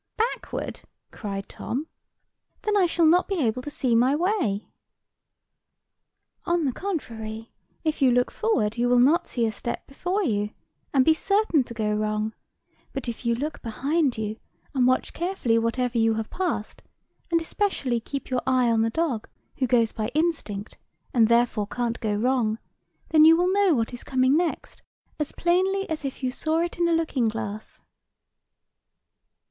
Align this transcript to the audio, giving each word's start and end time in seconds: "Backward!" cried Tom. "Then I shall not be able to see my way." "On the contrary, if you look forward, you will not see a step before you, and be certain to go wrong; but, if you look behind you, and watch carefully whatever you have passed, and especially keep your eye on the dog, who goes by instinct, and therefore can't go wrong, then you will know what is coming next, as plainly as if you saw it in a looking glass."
"Backward!" 0.17 0.81
cried 1.11 1.47
Tom. 1.47 1.85
"Then 2.63 2.75
I 2.75 2.87
shall 2.87 3.05
not 3.05 3.27
be 3.27 3.39
able 3.39 3.61
to 3.61 3.69
see 3.69 3.93
my 3.93 4.15
way." 4.15 4.67
"On 6.43 6.65
the 6.65 6.71
contrary, 6.71 7.51
if 7.83 8.01
you 8.01 8.09
look 8.09 8.31
forward, 8.31 8.77
you 8.79 8.89
will 8.89 8.97
not 8.97 9.27
see 9.27 9.45
a 9.45 9.51
step 9.51 9.85
before 9.85 10.23
you, 10.23 10.49
and 10.91 11.05
be 11.05 11.13
certain 11.13 11.63
to 11.65 11.75
go 11.75 11.93
wrong; 11.93 12.33
but, 12.93 13.07
if 13.07 13.27
you 13.27 13.35
look 13.35 13.61
behind 13.61 14.17
you, 14.17 14.37
and 14.73 14.87
watch 14.87 15.13
carefully 15.13 15.59
whatever 15.59 15.99
you 15.99 16.15
have 16.15 16.31
passed, 16.31 16.81
and 17.29 17.39
especially 17.39 17.99
keep 17.99 18.27
your 18.31 18.41
eye 18.47 18.71
on 18.71 18.81
the 18.81 18.89
dog, 18.89 19.29
who 19.57 19.67
goes 19.67 19.91
by 19.91 20.07
instinct, 20.15 20.79
and 21.13 21.27
therefore 21.27 21.67
can't 21.67 21.99
go 21.99 22.15
wrong, 22.15 22.57
then 23.09 23.23
you 23.23 23.37
will 23.37 23.53
know 23.53 23.75
what 23.75 23.93
is 23.93 24.03
coming 24.03 24.35
next, 24.35 24.81
as 25.19 25.31
plainly 25.31 25.87
as 25.91 26.03
if 26.03 26.23
you 26.23 26.31
saw 26.31 26.57
it 26.61 26.79
in 26.79 26.87
a 26.89 26.93
looking 26.93 27.27
glass." 27.27 27.83